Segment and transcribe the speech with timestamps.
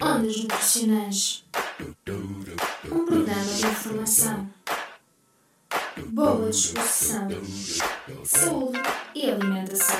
[0.00, 1.44] Ondas Nutricionais
[1.80, 4.50] Um programa de informação,
[6.08, 7.28] boa disposição,
[8.24, 8.78] saúde
[9.14, 9.96] e alimentação.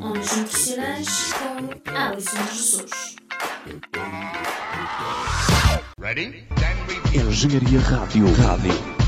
[0.00, 3.16] Ondas Nutricionais com Alison Jesus.
[6.00, 6.48] Ready?
[7.14, 8.26] Engenharia Rádio.
[8.34, 8.99] Rádio.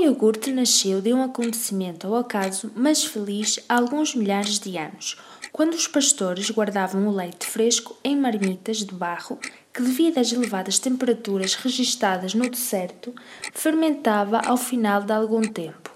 [0.00, 5.16] Iogurte nasceu de um acontecimento ao acaso, mas feliz, há alguns milhares de anos,
[5.50, 9.40] quando os pastores guardavam o leite fresco em marmitas de barro,
[9.74, 13.12] que devido às elevadas temperaturas registadas no deserto,
[13.52, 15.90] fermentava ao final de algum tempo.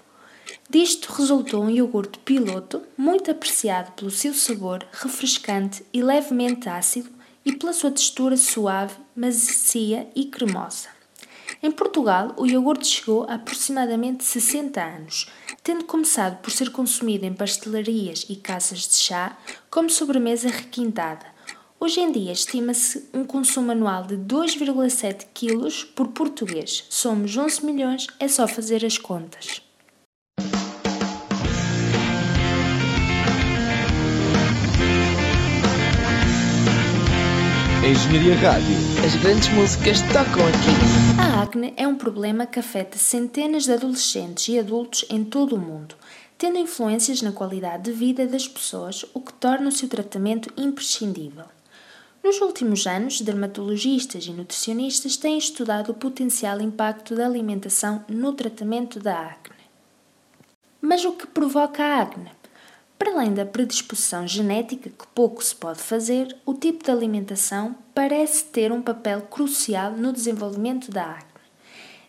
[0.69, 7.09] Disto resultou um iogurte piloto, muito apreciado pelo seu sabor refrescante e levemente ácido
[7.45, 10.89] e pela sua textura suave, macia e cremosa.
[11.65, 15.29] Em Portugal, o iogurte chegou há aproximadamente 60 anos,
[15.63, 19.37] tendo começado por ser consumido em pastelarias e casas de chá
[19.71, 21.25] como sobremesa requintada.
[21.79, 26.85] Hoje em dia estima-se um consumo anual de 2,7 kg por português.
[26.89, 29.61] Somos 11 milhões, é só fazer as contas.
[37.93, 38.75] Engenharia Rádio.
[39.05, 41.21] As grandes músicas tocam aqui.
[41.21, 45.59] A acne é um problema que afeta centenas de adolescentes e adultos em todo o
[45.59, 45.93] mundo,
[46.35, 51.45] tendo influências na qualidade de vida das pessoas, o que torna o seu tratamento imprescindível.
[52.23, 58.99] Nos últimos anos, dermatologistas e nutricionistas têm estudado o potencial impacto da alimentação no tratamento
[58.99, 59.63] da acne.
[60.81, 62.31] Mas o que provoca a acne?
[62.97, 68.45] Para além da predisposição genética, que pouco se pode fazer, o tipo de alimentação parece
[68.45, 71.33] ter um papel crucial no desenvolvimento da acne.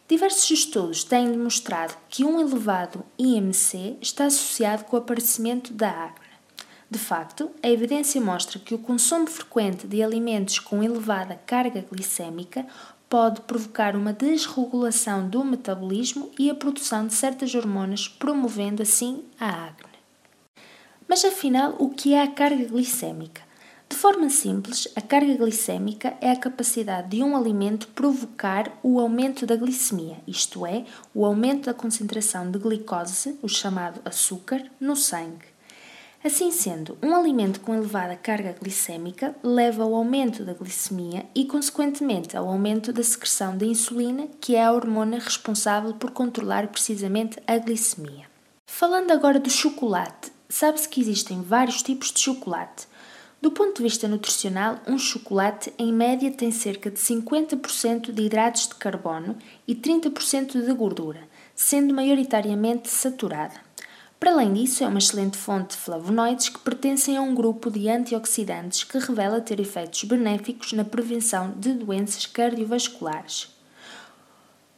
[0.06, 6.24] Diversos estudos têm demonstrado que um elevado IMC está associado com o aparecimento da acne.
[6.90, 12.66] De facto, a evidência mostra que o consumo frequente de alimentos com elevada carga glicêmica
[13.08, 19.66] pode provocar uma desregulação do metabolismo e a produção de certas hormonas, promovendo assim a
[19.66, 19.94] acne.
[21.08, 23.43] Mas afinal, o que é a carga glicêmica?
[23.94, 29.46] De forma simples, a carga glicêmica é a capacidade de um alimento provocar o aumento
[29.46, 30.84] da glicemia, isto é,
[31.14, 35.46] o aumento da concentração de glicose, o chamado açúcar, no sangue.
[36.24, 42.36] Assim sendo, um alimento com elevada carga glicêmica leva ao aumento da glicemia e, consequentemente,
[42.36, 47.56] ao aumento da secreção da insulina, que é a hormona responsável por controlar precisamente a
[47.58, 48.26] glicemia.
[48.66, 52.92] Falando agora do chocolate, sabe-se que existem vários tipos de chocolate.
[53.44, 58.68] Do ponto de vista nutricional, um chocolate em média tem cerca de 50% de hidratos
[58.68, 59.36] de carbono
[59.68, 61.20] e 30% de gordura,
[61.54, 63.52] sendo maioritariamente saturada.
[64.18, 67.86] Para além disso, é uma excelente fonte de flavonoides que pertencem a um grupo de
[67.86, 73.54] antioxidantes que revela ter efeitos benéficos na prevenção de doenças cardiovasculares.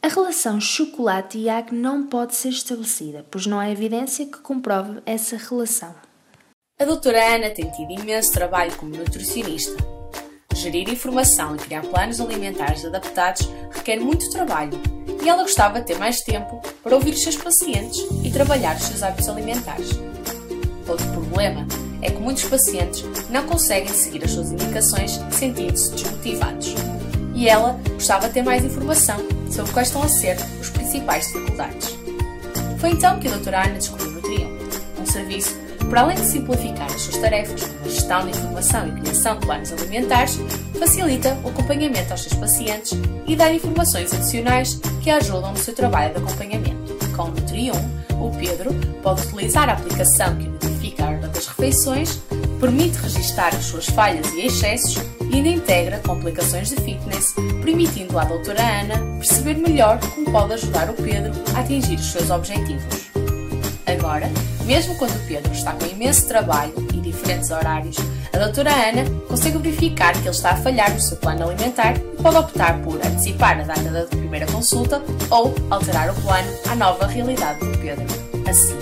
[0.01, 5.01] A relação chocolate e acne não pode ser estabelecida, pois não há evidência que comprove
[5.05, 6.06] essa relação.
[6.79, 9.75] A doutora Ana tem tido imenso trabalho como nutricionista.
[10.53, 14.79] Gerir informação e criar planos alimentares adaptados requer muito trabalho
[15.23, 18.83] e ela gostava de ter mais tempo para ouvir os seus pacientes e trabalhar os
[18.83, 19.89] seus hábitos alimentares.
[20.87, 21.65] Outro problema
[21.99, 26.75] é que muitos pacientes não conseguem seguir as suas indicações sentindo-se desmotivados.
[27.33, 29.17] E ela gostava de ter mais informação
[29.49, 31.97] sobre quais estão a ser os principais dificuldades.
[32.77, 37.01] Foi então que a doutora Ana descobriu o um serviço para além de simplificar as
[37.01, 40.39] suas tarefas, a gestão de informação e criação de planos alimentares,
[40.77, 42.93] facilita o acompanhamento aos seus pacientes
[43.25, 46.97] e dá informações adicionais que ajudam no seu trabalho de acompanhamento.
[47.15, 52.19] Com o Nutrium, o Pedro pode utilizar a aplicação que notifica a ordem das refeições,
[52.59, 54.97] permite registar as suas falhas e excessos
[55.29, 57.33] e ainda integra complicações de fitness,
[57.63, 62.29] permitindo à doutora Ana perceber melhor como pode ajudar o Pedro a atingir os seus
[62.29, 63.06] objetivos.
[63.87, 64.29] Agora,
[64.65, 67.95] mesmo quando o Pedro está com imenso trabalho e diferentes horários,
[68.33, 72.21] a doutora Ana consegue verificar que ele está a falhar no seu plano alimentar e
[72.21, 77.07] pode optar por antecipar a data da primeira consulta ou alterar o plano à nova
[77.07, 78.05] realidade do Pedro.
[78.45, 78.75] Assim,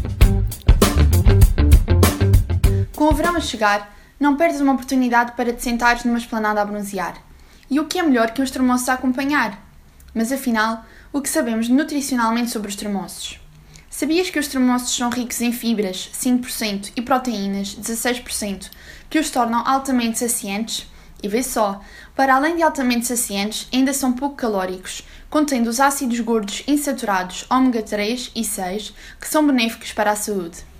[3.22, 7.22] verão a chegar, não perdes uma oportunidade para te sentares numa esplanada a bronzear.
[7.70, 9.64] E o que é melhor que os termoços a acompanhar?
[10.12, 13.40] Mas afinal, o que sabemos nutricionalmente sobre os termoços?
[13.88, 18.70] Sabias que os termoços são ricos em fibras, 5%, e proteínas, 16%,
[19.08, 20.90] que os tornam altamente saciantes?
[21.22, 21.80] E vê só,
[22.16, 27.82] para além de altamente saciantes, ainda são pouco calóricos, contendo os ácidos gordos insaturados ômega
[27.82, 30.71] 3 e 6, que são benéficos para a saúde.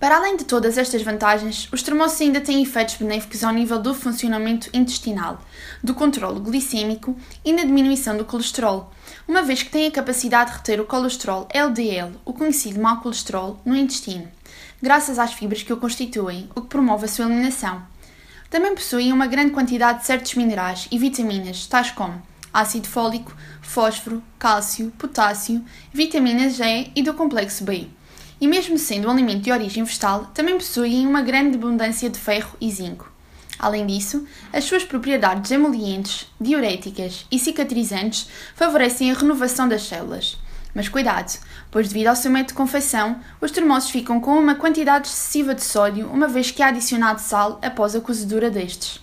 [0.00, 3.92] Para além de todas estas vantagens, os termoços ainda têm efeitos benéficos ao nível do
[3.92, 5.42] funcionamento intestinal,
[5.82, 8.92] do controle glicêmico e na diminuição do colesterol,
[9.26, 13.60] uma vez que têm a capacidade de reter o colesterol LDL, o conhecido mau colesterol,
[13.64, 14.28] no intestino,
[14.80, 17.82] graças às fibras que o constituem, o que promove a sua eliminação.
[18.48, 22.22] Também possuem uma grande quantidade de certos minerais e vitaminas, tais como
[22.54, 27.97] ácido fólico, fósforo, cálcio, potássio, vitaminas E e do complexo B
[28.40, 32.56] e mesmo sendo um alimento de origem vegetal, também possuem uma grande abundância de ferro
[32.60, 33.10] e zinco.
[33.58, 40.38] Além disso, as suas propriedades emolientes, diuréticas e cicatrizantes favorecem a renovação das células.
[40.74, 41.36] Mas cuidado,
[41.70, 45.64] pois devido ao seu método de confecção, os termoços ficam com uma quantidade excessiva de
[45.64, 49.00] sódio, uma vez que é adicionado sal após a cozedura destes.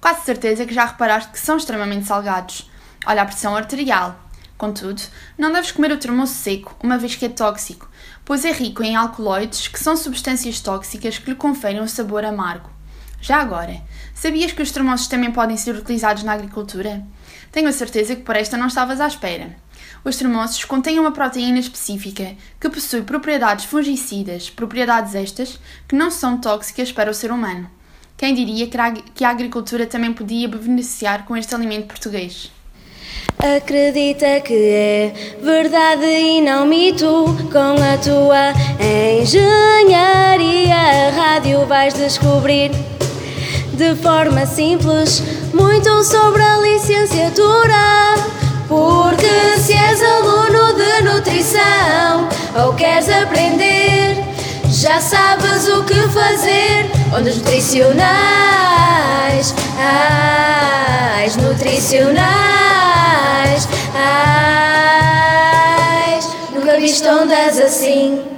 [0.00, 2.70] Quase certeza que já reparaste que são extremamente salgados.
[3.04, 4.29] Olha a pressão arterial.
[4.60, 5.00] Contudo,
[5.38, 7.88] não deves comer o termoço seco, uma vez que é tóxico,
[8.26, 12.68] pois é rico em alcaloides, que são substâncias tóxicas que lhe conferem um sabor amargo.
[13.22, 13.80] Já agora,
[14.14, 17.02] sabias que os termoços também podem ser utilizados na agricultura?
[17.50, 19.56] Tenho a certeza que por esta não estavas à espera.
[20.04, 25.58] Os termoços contêm uma proteína específica que possui propriedades fungicidas, propriedades estas
[25.88, 27.70] que não são tóxicas para o ser humano.
[28.14, 28.68] Quem diria
[29.14, 32.52] que a agricultura também podia beneficiar com este alimento português?
[33.42, 37.34] Acredita que é verdade e não mito.
[37.50, 38.52] Com a tua
[39.18, 42.70] engenharia, a rádio vais descobrir
[43.72, 45.22] de forma simples
[45.54, 48.14] muito sobre a licenciatura.
[48.68, 52.28] Porque se és aluno de nutrição
[52.62, 54.22] ou queres aprender,
[54.68, 56.99] já sabes o que fazer.
[57.12, 58.04] Ondas nutricionais,
[61.26, 62.30] as nutricionais.
[63.94, 64.60] Ai,
[66.54, 68.29] nunca vi ondas assim.